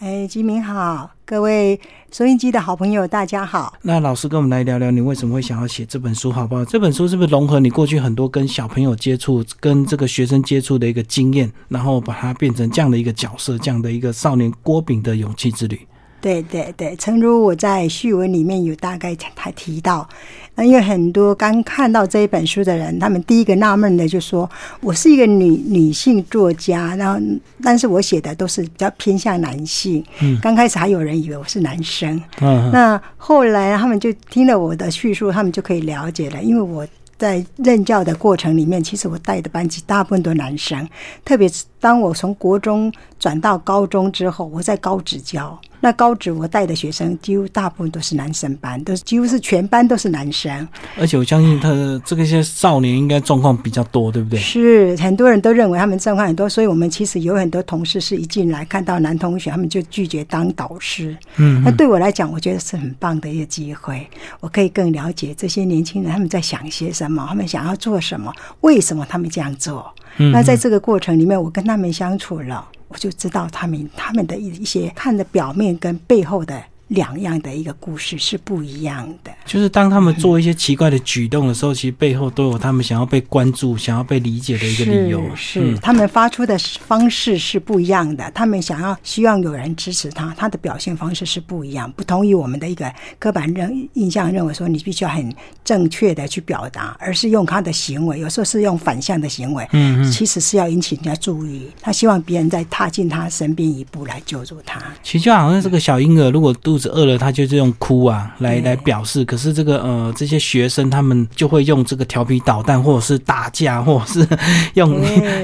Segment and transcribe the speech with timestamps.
[0.00, 1.78] 哎，吉明好，各位
[2.10, 3.74] 收音机的好朋友，大家好。
[3.82, 6.64] 那老师跟我们来聊聊，你为什么会想要写这本书，好不好？
[6.64, 15.78] 这本书是不是融合你过去很多跟小朋友接触、跟这个学生接触的一个经验，然后把它变成这样的一个角色，这样的一个少年郭炳的勇气之旅？
[16.20, 20.08] 对对对，诚如我在序文里面有大概还提到，
[20.54, 24.48] 那因为很多刚看到这一本书的人，他们第一个纳闷的就说
[24.82, 27.18] ：“我是一个女女性作家，然后
[27.62, 32.20] 但是我写的都是比较偏向男性。”嗯，刚开始还有人以为我是男生。
[32.40, 40.86] 嗯，那后来他们就听了我的叙述，他们就可以了解了，因为我在任教的过程里面，其实我带的班级大部分都男生，
[41.24, 45.58] 特别是当我从国中转到高中之后，我在高职教。
[45.82, 50.68] 那高职我带的学生几乎大部分都是男生班，都是几乎是全班都是男生。
[50.98, 51.70] 而且我相信他
[52.04, 54.38] 这个些少年应该状况比较多，对不对？
[54.38, 61.16] 是很多人都认为他们状况很多，所以我们其实有很多同事是一进来看到男同学，他们就拒绝当导师。
[61.36, 64.06] 嗯，那对我来讲，我觉得是很棒的一个机会，
[64.40, 69.90] 我可以更了解这些年轻人他们在想些什么，他们想要做什么，为什么他们这样做。
[70.18, 72.68] 嗯那在这个过程里面，我跟他他们相处了。
[72.88, 76.60] 我就知道他们他们的一一些看的表面跟背后的。
[76.90, 85.22] 两样的一个故事是不一样的，就是当他们做一些奇怪的举动的时候，其实背后都有他们想要被关注、想要被理解的一个理由。
[85.36, 95.32] 是他们发出的方式是不一样的，他们想要希望有人支持他，他的表现方式是不一样，不同于我们的一个刻板认印象，认为说你必须要很
[95.64, 104.82] 正确的去表达，而是用他的行为，有时候是用反向的行为，嗯嗯，其实是要引起人家注意，他希望别人再踏进他身边一步来救助他。
[105.04, 109.24] 其实就好像这个小婴儿，如果肚子饿了，他就是用哭啊来来表示。
[109.24, 114.26] 可是这个呃，这些学生他们就会用这个调皮捣蛋，或者是打架，或者是
[114.74, 115.00] 用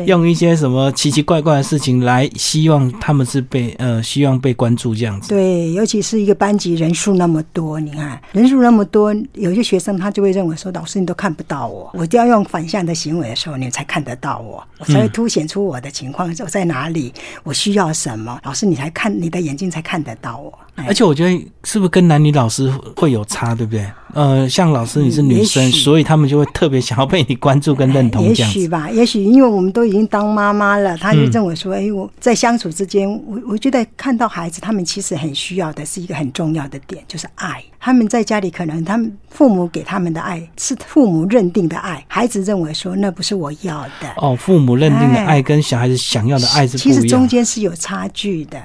[0.06, 5.28] 用一些什么奇奇怪怪的事情来希望他们是被呃希望被关注这样子。
[5.28, 20.56] 对，尤其是一个班级人数那么多，你看人数那么多，有些学生他就会认为说，老师你都看不到我，我就要用反向的行为的时候，你才看得到我，我才会凸显出我的情况我在哪里，我需要什么，老师你才看你的眼睛才看得到我。
[20.86, 21.25] 而且我觉得
[21.64, 23.86] 是不是跟男女老师会有差，对不对？
[24.14, 28.24] 呃，像老师你是女生，所以他们就会特别想要被你关注跟认同。
[28.24, 37.62] 也许吧，也许因为我们都已经当妈妈了，他就认为说，哎，我在相处之间，我我觉得看到孩子，他们其实很需要的是一个很重要的点，就是爱。
[37.78, 44.10] 他们在家里可能他们父母给他们的爱是父母认定的爱，孩子认为说那不是我要的。
[44.16, 48.58] 哦，父母认定的爱跟小孩子想要的爱是其实中间是有差距的。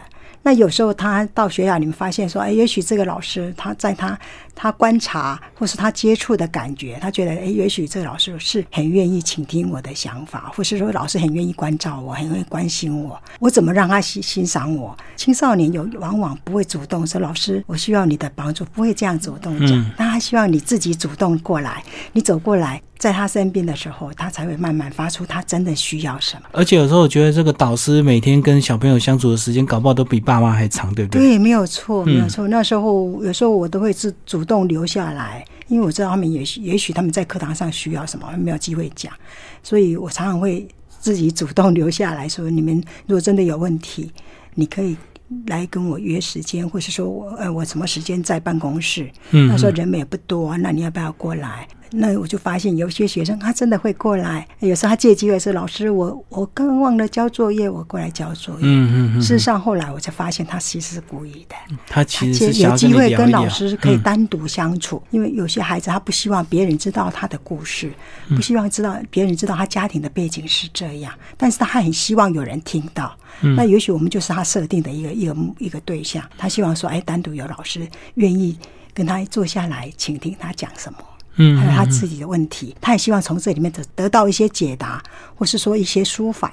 [0.44, 4.18] 那有时候他到学校里面发现说，哎，也许这个老师他在他
[4.56, 14.96] 他观察或是他接触的感觉，他觉得，哎，也许这个老师是很愿意倾听我的想法，或是说老师很愿意关照我，很愿意关心我，我怎么让他欣欣赏我？
[15.16, 22.82] 青少年有往往不会主动说，老师，我需要你的帮助，不会这样主动讲，那他希望你自己主动过来，你走过来。
[23.02, 26.44] 在他身边的时候，他才会慢慢发出他真的需要什么。
[26.52, 31.20] 而且有时候我觉得这个导师每天跟小朋友相处的时间，搞不好都比爸妈还长，对不对？
[31.20, 32.48] 对，没有错，没有错。
[32.48, 39.14] 那时候有时候我都会自主主动留下来，因为我知道他们也许也许他们在课堂上需要什么，没有机会讲，
[39.62, 44.12] 所以我常常会自己主动留下来说：你们如果真的有问题，
[44.56, 44.98] 你可以
[45.46, 49.08] 来跟我约时间，或是说我呃我什么时间在办公室？
[49.30, 51.68] 嗯，他说人也不多，那你要不要过来？
[51.92, 59.22] 那我就发现有些学生他真的会过来，有时候他借机会说：“老师，我我刚刚忘了交作业，我过来交作业。”嗯嗯嗯。
[59.22, 61.56] 事实上后来我才发现他其实是故意的。
[61.88, 67.92] 他其实有机会跟老师可以单独相处，因为有些孩子他不希望别人知道他的故事，
[68.30, 73.14] 不希望知道别人知道他家庭的背景是这样，但是他很希望有人听到。
[73.42, 78.58] 那也许我们就是他设定的一个一个一个对象，他希望说：“哎，单独有老师愿意
[78.94, 81.00] 跟他坐下来倾听他讲什么。”
[81.36, 85.02] 嗯，还有他自己的问题，他也希望从这里面得得到一些解答，
[85.36, 86.52] 或是说一些舒缓。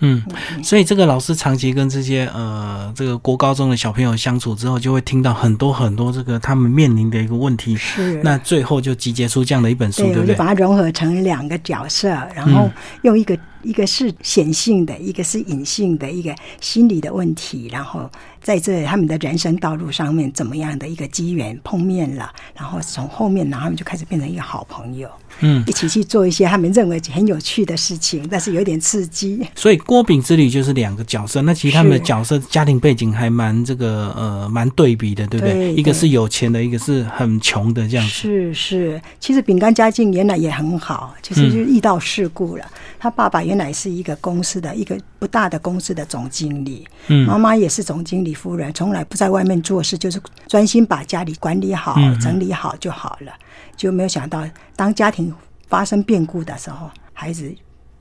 [0.00, 0.22] 嗯，
[0.62, 7.74] 所以这个老师长期跟这些呃这个国高中的小朋友相处之后，就会听到很多很多这个他们面临的一个问题。
[7.74, 10.36] 是，那最后就集结出这样的一本书，对不对？
[10.36, 12.70] 把它融合成两个角色，然后
[13.02, 18.08] 用一个一个是显性的，一个是隐性的，一个心理的问题，然后。
[18.48, 25.06] 在这他们的人生道路上面，怎么样的一个机缘碰面了，然后从后面，然后他们就开始变成一个好朋友，
[25.40, 29.46] 嗯，一起去做一些他们认为很有趣的事情，但是有点刺激。
[29.54, 35.74] 所以郭炳之旅就是两个角色，那其实他们的角色家庭背景还蛮这个呃蛮对比的，对不对？
[35.74, 38.10] 一个是有钱的，一个是很穷的这样子。
[38.10, 42.64] 是是，其实饼干家境原来也很好，其实就遇到事故了。
[42.98, 53.32] 他爸爸原来是一个公司的一个不大的公司的总经理，嗯妈妈也是总经理夫人，从来不在外面做事，就是专心把家里管理好、嗯整理好就好了。
[53.76, 54.44] 就没有想到，
[54.76, 55.34] 当家庭
[55.66, 57.52] 发生变故的时候，孩子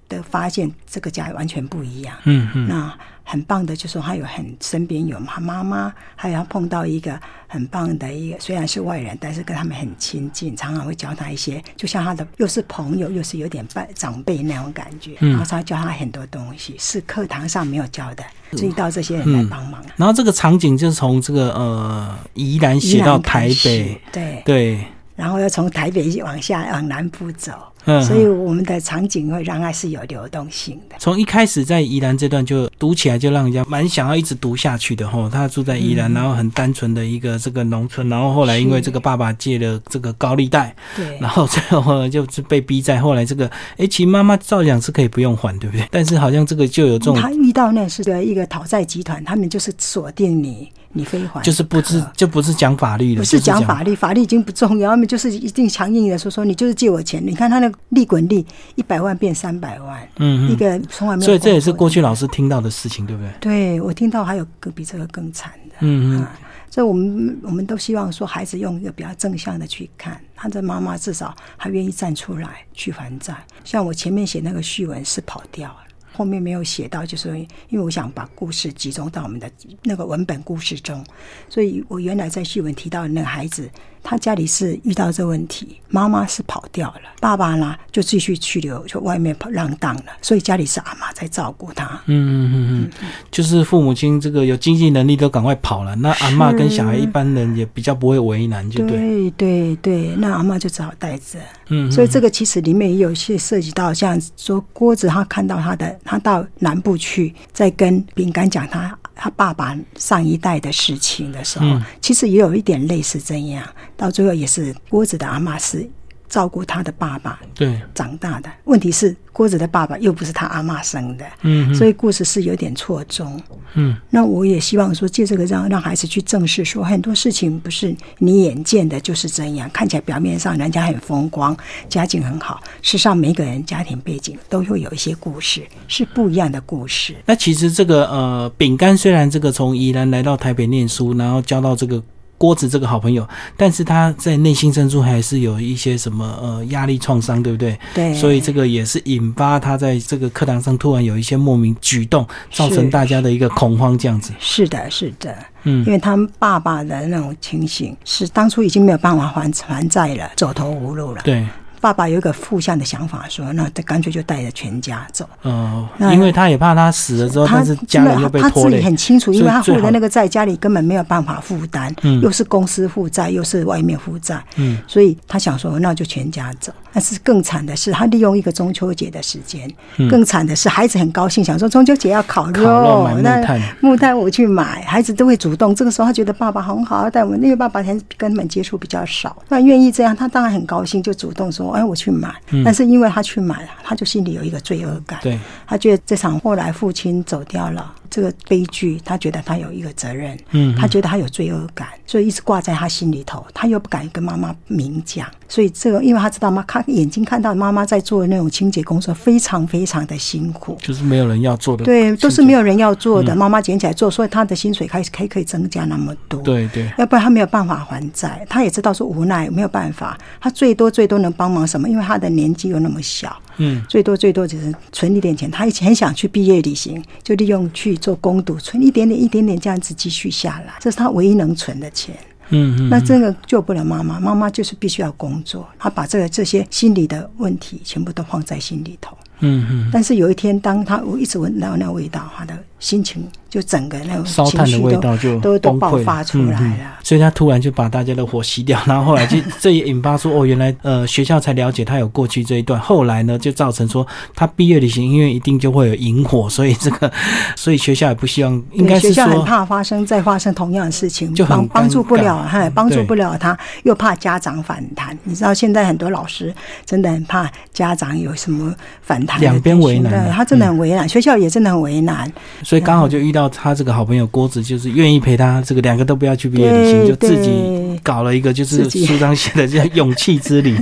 [0.07, 2.15] 的发现这个家完全不一样。
[2.25, 2.67] 嗯嗯。
[2.67, 2.93] 那
[3.23, 15.31] 很棒的，就是说他有很身边有他妈妈，还有碰到一个很棒的一个，虽然是外人，但是跟他们很亲近，常常会教他一些，就像他的又是朋友，又是有点半长辈那种感觉，嗯。
[15.31, 19.83] 然后他教他很多东西，是课堂上没有教的，注意到这些人来帮忙。
[19.97, 24.85] 然后这个场景就是从这个呃宜兰写到台北，对，对，
[25.17, 27.51] 然后要从台北往下往南部走，
[27.85, 30.95] 嗯所以我们的场景会让它是有流动性的。
[30.99, 35.27] 从一开始在宜兰这段就读起来就让人家蛮想要一直读下去的吼。
[35.27, 45.87] 他住在宜兰，然后很单纯的一个这个农村，然后后来因为这个爸爸借了这个高利贷，对然，后最后呢就是被逼债，后来这个哎，其实妈妈照样是可以不用还，对不对？
[45.89, 57.23] 但是好像这个就有这种他遇到那是的一个讨债集团，他们就是锁定你，你非还就是不是就不是讲法律了，不是就讲法律，法律已经不重要，他们就是一定强硬的说说你就是借我钱。
[57.25, 58.45] 你看他那个利滚利，
[58.75, 61.25] 一百万变三百万，嗯嗯，一个从来没有。
[61.25, 63.31] 所以这也是过去老师听到的事情，对不对？
[63.39, 65.75] 对我听到还有更比这个更惨的。
[65.81, 66.31] 嗯嗯啊，
[66.69, 73.35] 所以我们我们都希望说，孩子用一个比较正向的去看，他的妈妈至少还愿意站出来去还债。
[73.63, 75.77] 像我前面写那个序文是跑掉了。
[76.17, 77.29] 后面没有写到，就是
[77.69, 79.47] 因为我想把故事集中到我们的
[79.83, 81.05] 那个文本故事中，
[81.47, 83.69] 所以我原来在序文提到的那个孩子，
[84.01, 91.85] 他家里是遇到这问题，妈妈是跑掉了，爸爸呢就继续去留，就外面跑浪荡了，所以家里是阿妈在照顾他。
[92.07, 98.97] 嗯嗯嗯嗯，就是父母亲这个有经济能力都赶快跑了，那阿妈跟小孩一般人也比较不会为难，就对。
[98.97, 101.37] 对对对，那阿妈就只好带着。
[101.69, 113.61] 嗯，所以这个其实里面也有些涉及到，像说郭子他看到他的，他到南部去，在跟饼干讲他他爸爸上一代的事情的时候，嗯其实也有一点类似这样。
[113.97, 115.87] 到最后也是郭子的阿妈是
[116.29, 118.49] 照顾他的爸爸对，长大的。
[118.65, 123.39] 问题是郭子的爸爸又不是他阿妈生的，嗯所以故事是有点错综。
[123.73, 131.55] 嗯那我也希望说，借这个让让孩子去正视说，很多事情不是你眼见的就是这样，看起来表面上人家很风光，
[131.87, 137.15] 家境很好，事实上每个人家庭背景都会有一些故事，是不一样的故事。
[137.25, 142.01] 那其实这个呃，饼干虽然这个从宜兰来到台北念书，然后交到这个
[142.37, 147.77] 郭子这个好朋友，但是他在内心深处还是有一些什么呃压力创伤，对不对？
[147.93, 154.31] 对，所以这个也是引发他在这个课堂上突然有一些莫名举动，造成大家的一个恐慌，这样子。
[154.39, 161.21] 是的，是的，嗯因为他们爸爸的那种情形是当初已经没有办法还还债了，走投无路了。
[161.23, 161.45] 对，
[161.79, 165.27] 爸爸有一个负向的想法说，那他干脆就带着全家走。
[165.43, 168.81] 呃，那因为他也怕他死了之后，他但是家人又被他自己拖累。
[168.81, 176.71] 很清楚，因为他负的那个债，家里根本没有办法负担，嗯又是公司负债，又是外面负债，嗯所以他想说，那就全家走。
[176.93, 185.75] 但是更惨的是，他利用一个中秋节的时间，嗯更惨的是，孩子很高兴，想说中秋节要烤肉，烤肉木那木炭我去买，孩子都会主动。
[185.75, 192.33] 这个时候他觉得爸爸很好，带我们，因为爸爸跟跟他们接触比较少，那愿意这样，他当然很高兴，就主动说，哎，我去买。
[192.63, 195.19] 但是因为他去买了，他就心里有一个罪恶感。
[195.21, 210.77] 对，他觉得这场后来父亲走掉了，这个悲剧，他觉得他有一个责任，嗯他觉得他有罪恶感，所以一直挂在他心里头，他又不敢跟妈妈明讲，所以这个，因为他知道妈看眼睛看到妈妈在做那种清洁工作，非常非常的辛苦。
[210.81, 211.85] 就是没有人要做的。
[211.85, 212.57] 对，都是没有。
[212.57, 216.41] 有人要做的，妈妈捡起来做，所以他的薪水开始可以可以增加那么多。
[216.41, 221.87] 对对，要不然他没有办法还债，他也知道是无奈没有办法，他最多最多能帮忙什么？
[221.87, 225.51] 因为他的年纪又那么小，嗯，最多最多只是存一点钱。
[225.51, 232.15] 他以前很想去毕业旅行，就利用去做工读，存一点点一点点这样子积蓄下来，这是他唯一能存的钱。
[232.49, 239.17] 嗯嗯，那这个救不了妈妈，妈妈就是必须要工作，他把这个这些心理的问题全部都放在心里头。
[239.39, 246.75] 嗯嗯，但是有一天，当他我一直闻到那个味道，他的心情就整个那种烧炭的味道就都都爆发出来了。
[247.03, 257.11] 所以他突然就把大家的火熄掉，然后后来就这也引发出哦，原来呃学校才了解他有过去这一段，后来呢就造成说他毕业旅行因为一定就会有引火，所以这个
[257.55, 265.17] 所以学校也不希望，应该是对学校很怕发生再发生同样的事情，就很帮帮助不了，尴尬嗨，帮助不了他，又怕家长反弹。
[265.23, 266.53] 你知道现在很多老师
[266.85, 272.31] 真的很怕家长有什么反他两边为难啊，他真的很为难，学校也真的很为难。
[272.63, 280.75] 所以刚好就遇到他这个好朋友郭子，就是愿意陪他，这个两个都不要去毕业旅行，就自己搞了一个，就是书上写的叫“勇气之旅”，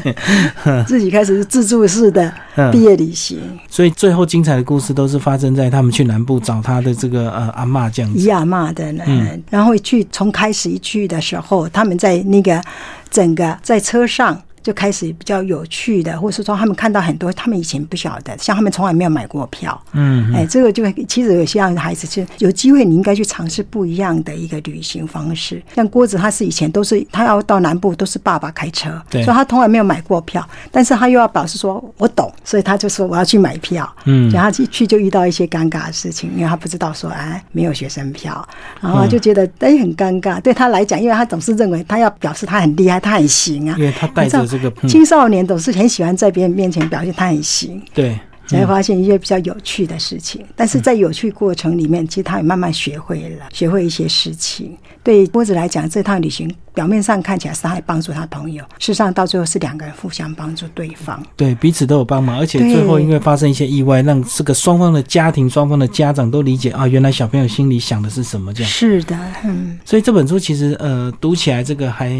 [0.87, 2.31] 自己开始自助式的
[2.71, 3.39] 毕业旅行。
[3.69, 12.61] 所以最后精彩的故事都是发生在他们去南部找他的这个呃阿妈这样子，姨阿妈的，嗯，然后去从开始一去的时候，他们在那个
[13.09, 14.39] 整个在车上。
[14.65, 25.61] 就开始比较有趣的，或是说他们看到很多他们以前不晓得，像他们从来没有买过票，嗯，哎，这个就其实有些孩子，就有机会你应该去尝试不一样的一个旅行方式。
[25.75, 38.43] 像郭子，他是以前都是他要到南部都是爸爸开车，所以他从来没有买过票，但是他又要表示说我懂，所以他就说我要去买票，嗯，然后一去就遇到一些尴尬的事情，因为他不知道说哎没有学生票，
[38.81, 44.54] 然后就觉得哎很尴尬，对他来讲，因为他总是认为他要表示他很厉害，他很行啊，因为他带着。
[44.57, 50.45] 这个青少年总是很喜欢在别人面前表现他很行，对，才会发现一些比较有趣的事情。
[50.55, 54.77] 但是在有趣过程里面，其实他也慢慢学会了，学会一些事情。
[55.03, 68.71] 对波子来讲，这趟旅行表面上看起来是他在帮助他朋友，事实上到最后是两个人互相帮助对方，对彼此都有帮忙，而且最后因为发生一些意外，让这个双方的家庭、双方的家长都理解啊，原来小朋友心里想的是什么这样。
[68.71, 69.77] 是的，嗯。
[69.85, 72.11] 所以这本书其实呃，读起来这个还。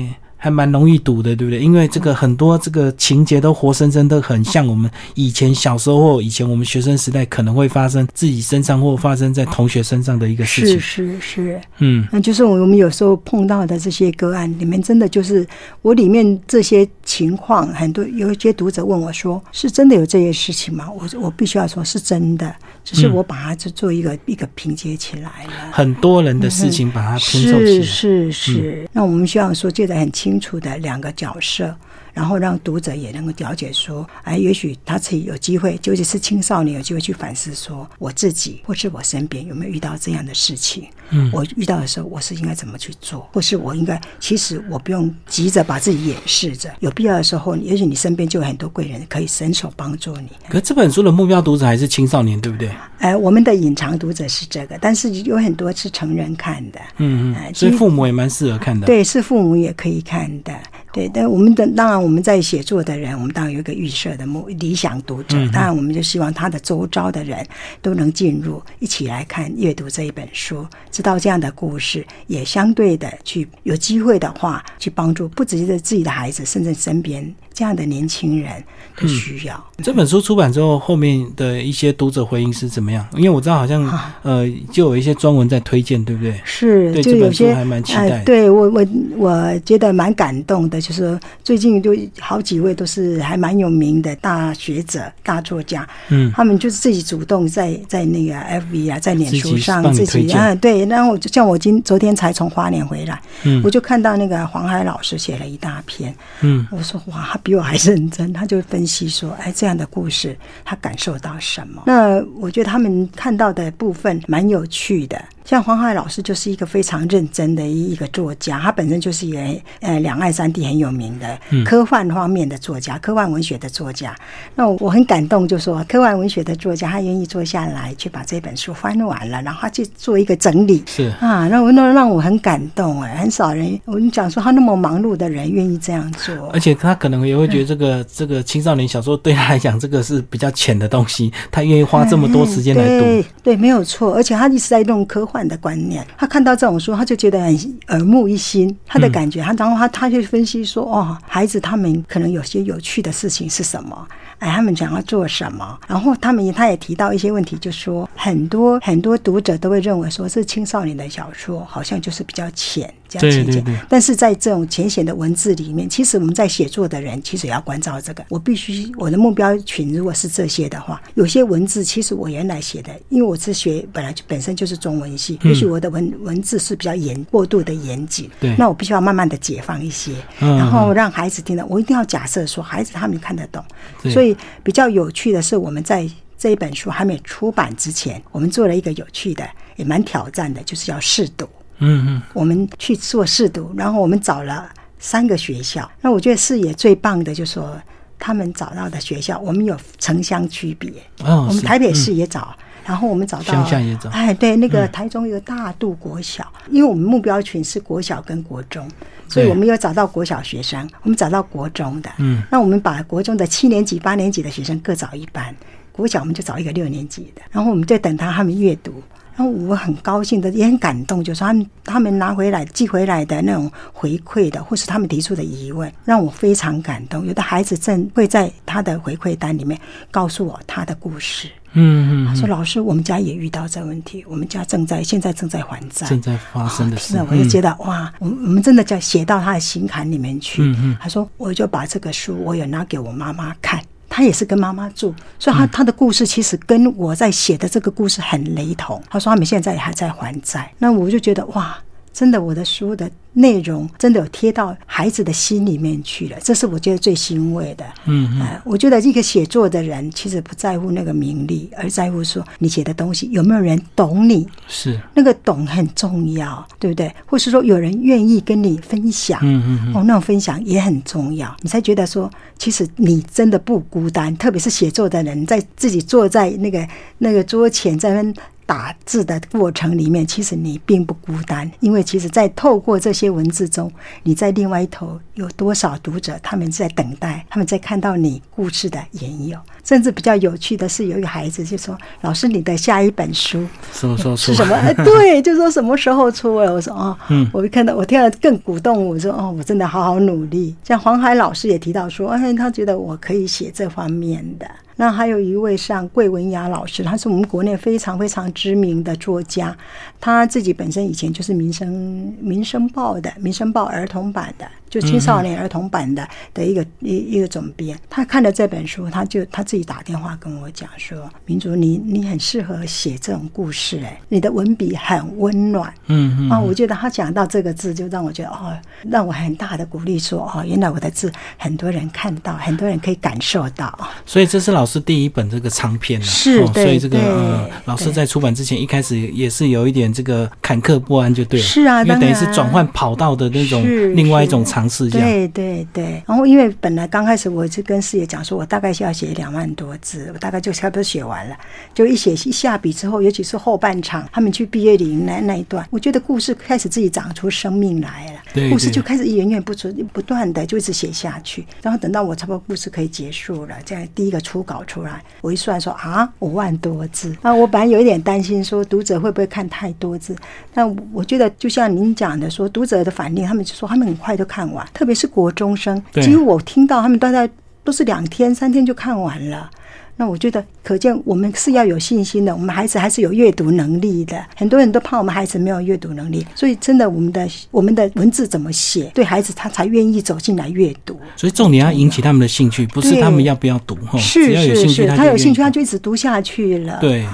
[0.46, 1.60] 还蛮容易读的，对不对？
[1.60, 10.80] 因为这个很多这个情节都活生生的，很像我们以前小时候或以前我们学生时代可能会发生自己身上或发生在同学身上的一个事情。
[10.80, 15.44] 是是是，嗯，那就是我们有时候碰到的这些个案里面，真的就是
[15.82, 25.72] 我里面这些情况，很多有一些读者问我说：“是真的有这些事情吗？”我我必须要说是真的，只是我把它就做一个一个拼接起来了。
[25.72, 28.90] 很多人的事情把它拼凑起来，是是是。
[28.94, 30.35] 那我们需要说记得很清。
[30.36, 31.78] 清楚的两个角色。
[32.16, 40.86] 然后让读者也能够了解说，哎，也许他自己有机会，尤其是青少年有机会去反思说，我自己或是我身边有没有遇到这样的事情？
[41.10, 43.30] 嗯，我遇到的时候，我是应该怎么去做？
[43.34, 50.30] 或是我应该，其实我不用急着把自己掩饰着，有必要的时候，也许你身边就有很多贵人可以伸手帮助你。
[50.50, 52.72] 可这本书的目标读者还是青少年，对不对？
[53.00, 56.80] 哎，我们的隐藏读者是这个，但是有很多是成人看的。
[56.98, 58.88] 嗯嗯，所以父母也蛮适合看的。
[58.88, 60.54] 对，是父母也可以看的。
[60.96, 67.46] 对，但我们的当然我们在写作的人，我们当然有一个预设的目理想读者，当然我们就希望他的周遭的人
[67.82, 77.36] 都能进入，一起来看阅读这一本书，知道这样的故事，也相对的去有机会的话去帮助，不只是自己的孩子，甚至身边。
[77.54, 78.62] 这样的年轻人
[78.98, 79.66] 的需要。
[79.82, 83.08] 这本书出版之后，后面的一些读者回应是怎么样？
[83.16, 83.82] 因为我知道好像
[84.24, 86.38] 呃，就有一些专文在推荐，对不对？
[86.44, 88.22] 是，对这本书还蛮期待。
[88.26, 88.86] 对我我
[89.16, 107.26] 我觉得蛮感动的，就是最近就好几位都是还蛮有名的大学者、大作家，嗯，他们就是自己主动在在那个 FV 啊，在脸书上自己啊，对，然后就像我今昨天才从花莲回来，嗯，我就看到那个黄海老师写了一大篇，嗯，我说哇。
[107.26, 115.20] 他比我还认真，他就分析说：“哎，这样的故事，他感受到什么？”那我觉得他们看到的部分蛮有趣的。
[115.46, 119.40] 像黄海老师就是一个非常认真的一一个作家，他本身就是一个
[119.80, 124.16] 呃两岸三地很有名的科幻方面的作家，科幻文学的作家。
[124.56, 130.84] 那我很感动，就说科幻文学的作家，他愿意坐下来去把这本书翻完了，然后他去做一个整理。
[130.88, 143.30] 是啊，那我那让我很感动哎，很少人我们讲说他那么忙碌的人愿意这样做，而且他可能也会觉得这个这个青少年小说对他来讲这个是比较浅的东西，他愿意花这么多时间来读。
[143.44, 145.35] 对，没有错，而且他一直在弄科幻。
[145.36, 148.74] 换的观念，他看到这种书，他就觉得很耳目一新。
[148.86, 154.08] 他的感觉，他然后他他就分析说：“哦，孩子他们可能有些有趣的事情是什么？
[154.40, 155.78] 哎，他们想要做什么？
[155.90, 168.26] 然后他们他也提到一些问题，就说很多很多读者都会认为说，是青少年的小说好像就是比较浅。”对对对，但是在这种浅显的文字里面，其实我们在写作的人其实也要关照这个。
[168.30, 178.30] 我必须我的目标群如果是这些的话，有些文字其实我原来写的，因为我是学本来就本身就是中文系，也许我的文文字是比较严过度的严谨。
[178.40, 181.66] 对，那我必须要慢慢的解放一些，然后让孩子听得。
[181.68, 183.64] 我一定要假设说孩子他们看得懂。
[184.12, 186.08] 所以比较有趣的是，我们在
[186.38, 189.48] 这一本书还没出版之前，我们做了一个有趣的，
[189.78, 191.48] 也蛮挑战的，就是要试读。
[191.80, 195.90] 嗯嗯，我们去做试读，然后我们找了三个学校。
[196.02, 197.76] 那我觉得视野最棒的，就是说
[198.18, 200.92] 他们找到的学校，我们有城乡区别。
[201.24, 202.56] 哦，我们台北市也找，
[202.86, 204.10] 然后我们找到乡下也找。
[204.10, 208.88] 哎，对，那个台中有大渡国小，因为我们目标群是国小跟国中，
[209.28, 212.10] 所以我们有找到国小学生，我们找到国中的。
[212.18, 215.54] 嗯，那我们把国中的七年级、八年级的学生各找一班。
[215.92, 219.02] 国小我们就找一个六年级的，然后我们就等他他们阅读。
[219.36, 227.26] 然后我很高兴的，也很感动，就是他们他们拿回来寄回来的那种回馈的，或是他们提出的疑问，让我非常感动。
[227.26, 231.50] 有的孩子正会在他的回馈单里面告诉我他的故事。
[231.78, 240.62] 嗯嗯，他说：“老师，我们家也遇到这个问题，我们家正在现在正在还债，正在发生的事。”我就觉得哇，我我们真的叫写到他的心坎里面去。
[240.64, 243.82] 嗯嗯，他说：“我就把这个书，我也拿给我妈妈看。”
[244.16, 249.04] 他也是跟妈妈住，所以他他的故事其实跟我在写的这个故事很雷同。
[249.10, 251.78] 他说他们现在还在还债，那我就觉得哇，
[252.16, 253.12] 真的我的书的。
[253.38, 257.84] 内容真的有贴到孩子的心里面去了，这是我觉得最欣慰的。
[258.06, 264.48] 嗯嗯，我觉得一个写作的人其实不在乎那个名利，而在乎说你写的东西有没有人懂你。
[264.70, 267.14] 是那个懂很重要，对不对？
[267.26, 274.34] 或是说有人愿意跟你分享，嗯嗯嗯，哦，那种分享也很重要，你才觉得说其实你真的不孤单。
[274.38, 278.34] 特别是写作的人，在自己坐在那个那个桌前在那。
[278.66, 283.92] 打字的过程里面，其实你并不孤单，因为其实，在透过这些文字中，
[284.24, 289.58] 你在另外一头有多少读者，他们在等待，他们在看到你故事的演有。
[289.84, 294.52] 甚至比较有趣的是，有一个孩子就说：“老师，你的下一本书 什么时候出？
[294.52, 294.76] 是什么？
[295.04, 299.06] 对，就说什么时候出了。”我说：“哦，嗯，我一看到，我听了更鼓动。
[299.08, 300.76] 我说：哦，我真的好好努力。
[300.84, 304.66] 像黄海老师也提到说，哎，他觉得我可以写这方面的。”
[304.98, 309.76] 那还有一位像桂文雅老师，他是我们国内非常非常知名的作家，
[310.20, 317.98] 他自己本身以前就是《民生民生报》的《民生报》儿童版的，就青少年儿童版的的一个一一个总编。
[318.10, 328.74] 他看了这本书，他就他自己打电话跟我讲说：“民族，你你很适合写这种故事，哎，你的文笔很温暖。”嗯嗯啊，我觉得他讲到这个字，就让我觉得哦，
[329.10, 333.98] 让我很大的鼓励，说哦，原来我的字很多人看到，很多人可以感受到。
[334.26, 341.66] 所以这是老师第一本这个长篇了，是，所以这个呃，老师在出版之前一开始也是有一点这个坎坷不安，就对了。
[341.66, 343.84] 是啊，因为等于是转换跑道的那种
[344.16, 345.20] 另外一种尝试，一下。
[345.20, 346.22] 对对对。
[346.28, 351.56] 然后因为本来刚开始我就跟师爷讲说，我大概是要写两万多字，我大概就差不多写完了。
[351.94, 361.66] 就一写一下笔之后，尤其是后半场，他们去毕业营那那一段，我觉得故事开始自己长出生命来了，故事就开始源源不绝、不断的就一直写下去。
[361.82, 367.34] 然后等到我差不多故事可以结束了，这样第一个初稿出来，我一算说啊，五万多字。
[367.42, 370.36] 啊我本来有一点担心说读者会不会看太多字，
[370.74, 377.50] 但我觉得就像您讲的说，读者的反应，他们就说他们很快就看完，特别是国中生，几乎我听到他们大概
[377.84, 379.70] 都是两天、三天就看完了。
[380.18, 382.56] 那我觉得，可见我们是要有信心的。
[382.56, 384.40] 我们孩子还是有阅读能力的。
[384.56, 391.20] 很多人都怕我们孩子没有阅读能力，所以真的，我们的我们的文字怎么写，对孩子他才愿意走进来阅读。
[391.36, 394.20] 所以重点要引起他们的兴趣，不是他们要不要读哈。
[394.20, 397.00] 是是是，他有兴趣，他就一直读下去了。
[397.02, 397.26] 对，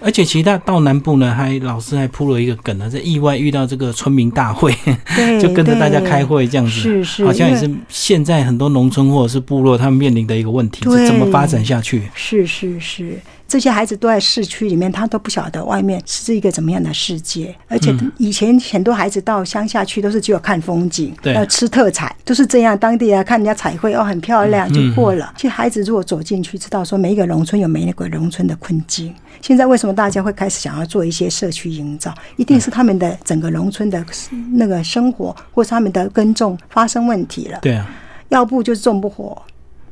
[0.00, 4.72] 而且其他到南部呢，还老师还铺了一个梗呢，在意外遇到这个村民大会，
[5.42, 12.02] 就跟着大家开会这样子，是是，好像也是现在很多农村或者是部落他们面临的一个问题，是怎么发展下去。
[12.14, 12.99] 是是是，
[13.48, 17.54] 这些孩子都在市区里面，他都不晓得外面是一个怎么样的世界。
[17.66, 22.78] 而且以前很多孩子到乡下去，都是只有看风景，要吃特产，都是这样。
[22.78, 25.32] 当地啊，看人家彩绘哦，很漂亮就过了。
[25.36, 29.12] 其实孩子如果走进去，知道说每一个农村有每一个农村的困境。
[29.40, 32.14] 现在为什么大家会开始想要做一些社区营造？
[32.36, 34.04] 一定是他们的整个农村的
[34.52, 37.58] 那个生活，或是他们的耕种发生问题了。
[37.62, 37.88] 对啊，
[38.28, 39.42] 要不就是种不活，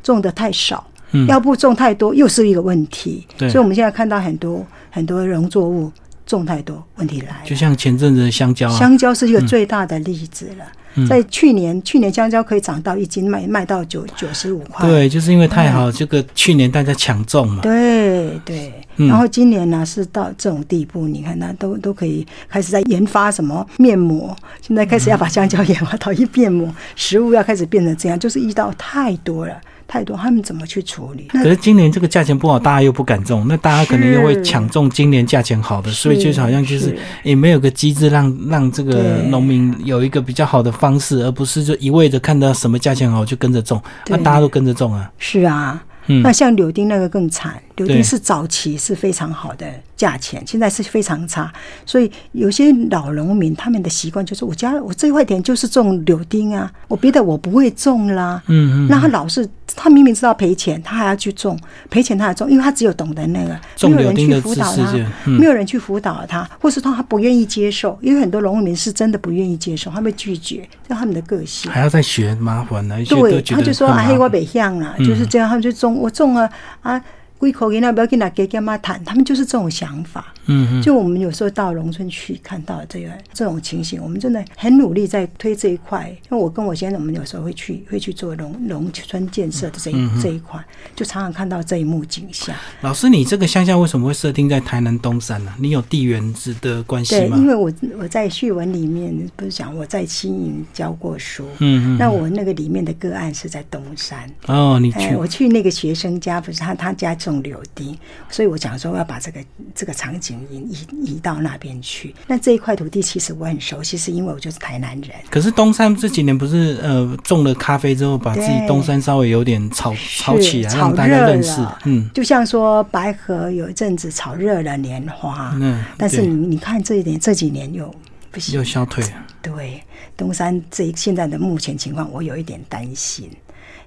[0.03, 0.87] 种的太少。
[1.29, 5.91] 要不种太多又是一个问题，所以我们现在看到很多很多农作物
[6.27, 7.37] 种太多，问题来了。
[7.45, 10.65] 就像前阵子的香蕉，香蕉是一个最大的例子了。
[11.09, 14.89] 在去年，去年香蕉可以涨到一斤卖卖到九九十五块。
[14.89, 17.61] 对，就是因为太好，这个去年大家抢种嘛。
[17.63, 29.55] 对对，然后今年呢是到这种地步，你看，那都都可以开始在研发什么面膜，现在开始要把香蕉研发到一面膜，食物要开始变成这样，就是遇到太多了。
[29.89, 31.25] 太多，他们怎么去处理？
[31.29, 45.11] 可是今年这个价钱不好，大家又不敢种，那大家可能又会抢种今年价钱好的，所以就好像就是也没有个机制让让这个农民有一个比较好的方式，而不是就一味的看到什么价钱好就跟着种，那大家都跟着种啊。
[45.19, 45.83] 是啊，
[46.23, 49.67] 那像柳丁那个更惨，柳丁是早期是非常好的。
[49.99, 51.53] 价钱现在是非常差，
[51.85, 58.41] 所以有些老农民他们的习惯就是，我家我这块田就是种柳丁啊，我别的我不会种啦。
[58.47, 58.89] 嗯嗯。
[58.89, 61.59] 那他老是，他明明知道赔钱，他还要去种，
[61.91, 63.59] 赔钱他还种，因为他只有懂得那个，
[63.89, 64.93] 没有人去辅导他，
[65.25, 71.69] 没有人去辅导他，或是他他不愿意接受，因为很多农民是真的不愿意接受，他被拒绝，就他们的个性。
[71.73, 76.49] 还要再学麻烦呢，对，他就说啊，黑我北向啊，就是这样，他们就种我种了
[76.83, 77.03] 啊。
[77.39, 80.35] 归口给那不要跟他给干妈谈，他们就是这种想法。
[80.83, 86.09] 就我们有时候到农村去看到这个这种情形，我们真的很努力在推这一块。
[86.31, 90.63] 因为我跟我先生，我们有时候会去会去做农农村建设的这一、这一块，
[90.97, 92.55] 就常常看到这一幕景象。
[92.81, 97.37] 老师，你这个乡下为什么会设定在台南东山呢、你有地缘之的关系吗？
[97.37, 104.31] 对，因为我我在序文里面不是讲我在青营教过书，嗯嗯，那我那个里面的个案是在东山。
[104.47, 104.99] 哦，你去。
[104.99, 107.97] 哎，我去那个学生家，不是他他家种柳丁，
[108.31, 109.41] 所以我讲说我要把这个
[109.75, 112.15] 这个场景移移移到那边去。
[112.27, 115.11] 那这一块土地其实我很熟悉，是因为我就是台南人。
[115.31, 121.79] 可是东山这几年不是呃种了咖啡之后，把自己东山稍微有点炒炒起来，炒让大家热认识了。
[121.85, 127.93] 嗯就像说白河有一阵子炒热了莲花，嗯，但是你你看这一点这几年又
[128.31, 128.65] 不行又。
[128.69, 129.13] 消退了。
[129.41, 129.83] 对，
[130.15, 133.31] 东山这现在的目前情况，我有一点担心，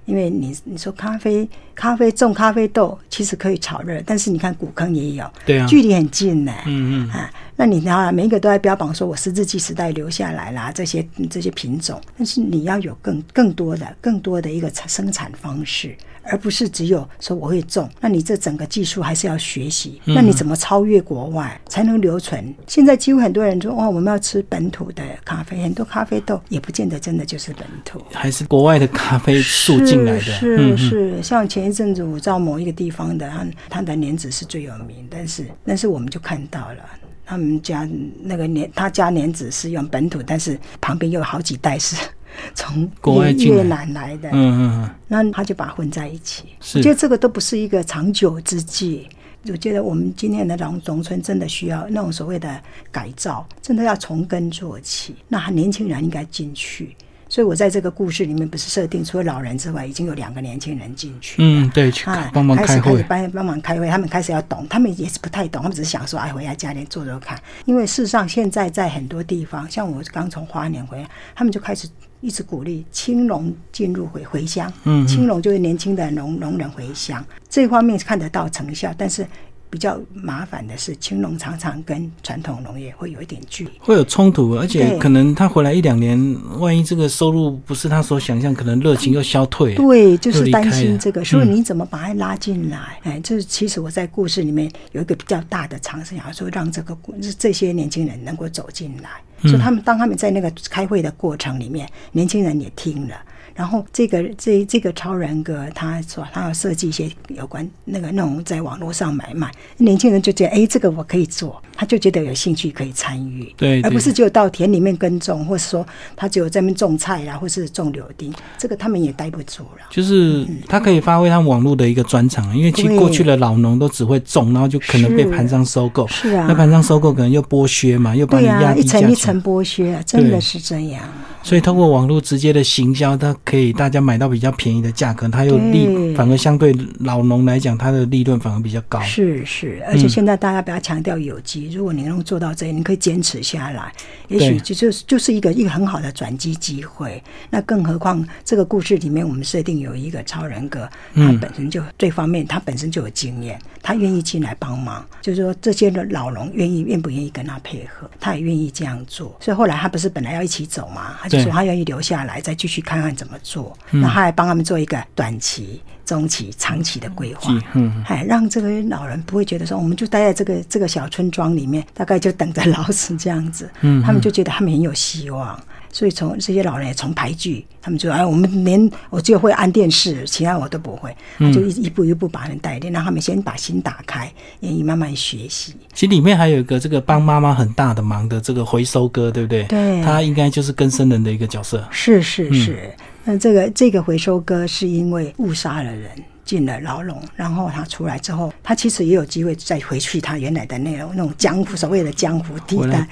[0.06, 22.54] 因为你你说咖啡咖啡种咖啡豆其实可以炒热，但是你看古坑也有，对啊，距离很近呢、嗯嗯，啊，那你然后每一个都在标榜说我十字纪时代留下来啦，这些这些品种，但是你要有更更多的更多的一个产生产方式，而不是只有说我会种，那你这整个技术还是要学习，那你怎么超越国外才能留存？
[22.66, 28.00] 现在几乎很多人说哇，我们要吃本土的咖啡，很多咖啡豆也不见得真的就是本土。
[28.12, 30.20] 还是国外的咖啡树进来的。
[30.20, 36.78] 是是，像前一阵子我到某一个地方的，他他的莲子是最有名，但是但是我们就看到了。
[37.24, 37.88] 他们家
[38.20, 41.96] 那个莲，他家莲子是用本土，但是旁边又有好几代是
[42.54, 46.44] 从越国外越南来的，嗯嗯嗯，那他就把它混在一起。
[46.74, 49.08] 我觉得这个都不是一个长久之计。
[49.48, 55.16] 我觉得我们今天的农农村真的需要那种所谓的改造，真的要从根做起。
[55.26, 56.94] 那年轻人应该进去。
[57.32, 61.36] 所以我在这个故事里面不是设定除了老人之外，已经有两个年轻人进去。
[61.38, 63.04] 嗯，对，去啊，帮忙开会开始开始。
[63.08, 67.40] 帮帮忙开会，他们开始要懂，他们也是不太懂，他们只是想说，哎，回来家里做做看。
[67.64, 71.88] 因为事实上，现在在很多地方，像我刚从花莲回来，他们就开始
[72.20, 74.70] 一直鼓励青龙进入回回乡。
[74.84, 79.26] 嗯嗯青龙就是年轻的农农人回乡，这方面看得到成效，但是。
[79.72, 83.70] 比较麻烦的是，青农常常跟传统农业会有一点距离。
[83.78, 89.74] 会有冲突，而且可能他回来一两年，万一这个收入不是他所想象，可能热情又消退。
[89.76, 92.98] 对，就是担心这个，所以嗯你怎么把他拉进来？
[93.04, 99.08] 哎，这其实我在故事里面有一个比较大的尝试，想说让这个故这些年轻人能够走进来。
[99.44, 103.16] 嗯所以他们当他们在那个开会的过程里面，年轻人也听了。
[103.54, 113.52] 然后这个这这个超人格，他说他要设计一些有关那个那种在网络上买卖，年轻人就觉得哎，这个我可以做，他就觉得有兴趣可以参与。
[113.56, 119.86] 对，对而不是只有到田里面耕种，或是说他只有在那边种菜啦，或是种柳丁，这个他们也待不住了。
[119.90, 126.06] 就是他可以发挥他们网络的一个专长，因为其实过去的老农都只会种，然后就可能被盘商收购。
[126.06, 129.10] 是啊那盘商收购可能又剥削嘛，又把你压低一层。
[129.10, 131.02] 一层剥削、啊，真的是这样。
[131.42, 139.00] 所以通过网络直接的行销，它可以大家买到比较便宜的价格，它又利反而相对老农来讲，它的利润反而比较高。
[139.00, 143.92] 是是，而且现在大家比较强调有机，如果你能做到这，你可以坚持下来，
[144.28, 147.22] 也许对就就是就是一个一个很好的转机机会。
[147.50, 159.36] 那更何况这个故事里面，我们设定有一个超人格，他嗯本身就这方面他本身就有经验，他愿意进来帮忙，就是说这些的老农愿意愿不愿意跟他配合，他也愿意这样做。
[159.40, 163.76] 所以后来他不是本来要一起走嘛，他就说他愿意留下来，再继续看看怎么做。
[163.90, 167.52] 嗯那他还帮他们做一个短期、中期、长期的规划。
[167.74, 173.70] 嗯，哎，让这个老人不会觉得说，我们就待在这个这个小村庄里面，大概就等着老死这样子。
[173.80, 175.58] 嗯他们就觉得他们很有希望。
[175.94, 181.14] 所以从这些老人也从排剧，他们就哎，我们连我只有会按电视，其他我都不会。
[181.38, 185.74] 他就一一步一步把人带领，让他们先把心打开，愿意慢慢学习。
[185.92, 189.64] 其实里面还有一个这个帮妈妈很大的忙的这个回收哥，对不对？
[189.64, 191.86] 对他应该就是跟生人的一个角色。
[191.90, 192.90] 是是是，
[193.24, 196.10] 那这个这个回收哥是因为误杀了人。
[196.44, 203.06] 进了牢笼，然后他出来之后，他其实也有机会再回去他原来的那种那种江湖所谓的江湖地带。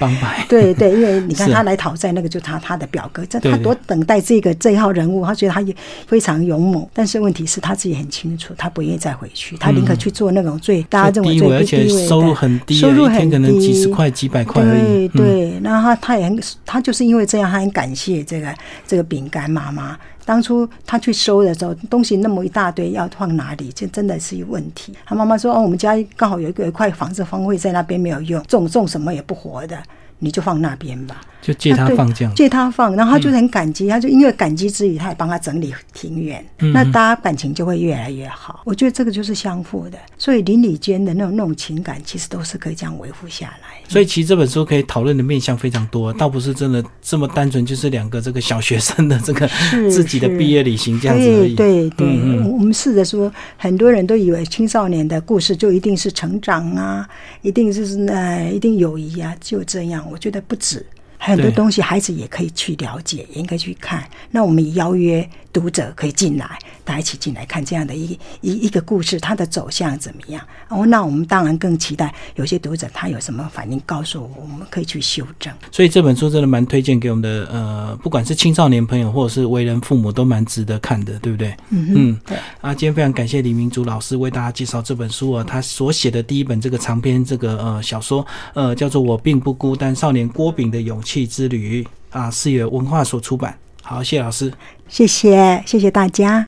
[0.49, 5.75] 对对，因为你看 他来讨债，那个就是他他的表哥，这他多等待这个这一号人物，他觉得他也
[6.07, 15.09] 非常勇猛，但是问题是他自己很清楚，他不愿意再回去，他宁可去做那种最、大家认为低微，而且最不低微的收入很低，收入一天很可能几十块、几百块而已。
[15.09, 18.55] 对嗯对，然后他他也很，他就是因为这样，他很感谢这个
[18.87, 19.97] 这个饼干妈妈。
[20.25, 23.73] 当初他去收的时候，东西那么一大堆，要放哪里？
[23.73, 24.95] 这真的是有问题。
[25.05, 29.77] 他妈妈说：“哦，我们家刚好有一个一块房子荒废在那边没有用，种种什么也不活的。”
[30.21, 31.21] 你就放那边吧。
[31.43, 38.61] 就借他放这样，借他放，然后他就很感激，他就因为感激之余，他也帮他整理庭院，那大家感情就会越来越好。
[38.67, 43.79] 我觉得这个就是相互的，所以邻里间的那种那种情感，其实都是可以这样维护下来。
[43.89, 49.49] 所以其实这本书可以讨论的面向非常多，倒不是真的这么单纯，就是两个这个小学生的这个
[49.91, 51.55] 自己的毕业旅行这样子而已。
[51.55, 52.07] 对对，
[52.51, 57.09] 我们试着说，很多人都以为青少年的故事就一定是成长啊，
[57.41, 60.05] 一定是呃，一定友谊啊，就这样。
[60.11, 60.85] 我觉得不止。
[61.21, 64.09] 很多东西孩子也可以去了解，也应该去看。
[64.33, 65.29] 那我们邀约。
[65.53, 70.41] 读者可以进来，大家一起进来看这样的一一一个故事，它的走向怎么样？
[70.69, 75.53] 哦，那我们当然更期待有些读者他有什么反应，告诉我，我们可以去修正。
[75.73, 81.53] 所以这本书真的蛮推荐给我们的，呃，不管是青少年朋友或者是为人父母，都蛮值得看的，对不对？
[81.71, 82.39] 嗯嗯，对。
[82.61, 93.57] 啊，今天非常感谢李明珠老师为大家介绍这本书啊，他所写的第一本这个长篇这个呃小说，呃，叫做《我并不孤单：少年郭炳的勇气之旅》啊，是由文化所出版。
[93.83, 94.53] 好，谢老师。
[94.89, 96.47] 谢谢，谢谢大家。